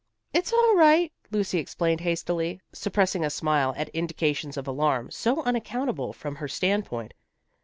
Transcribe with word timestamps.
"It's 0.33 0.51
all 0.51 0.73
right," 0.75 1.13
Lucy 1.29 1.59
explained 1.59 1.99
hastily, 2.01 2.59
suppressing 2.73 3.23
a 3.23 3.29
smile 3.29 3.75
at 3.77 3.87
indications 3.89 4.57
of 4.57 4.67
alarm 4.67 5.11
so 5.11 5.43
unaccountable 5.43 6.11
from 6.11 6.37
her 6.37 6.47
standpoint. 6.47 7.13